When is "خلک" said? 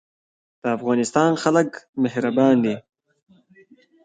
1.43-1.69